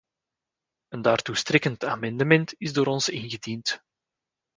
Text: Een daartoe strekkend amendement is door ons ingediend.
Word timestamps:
Een 0.87 1.01
daartoe 1.01 1.35
strekkend 1.35 1.83
amendement 1.83 2.53
is 2.57 2.73
door 2.73 2.85
ons 2.87 3.09
ingediend. 3.09 3.79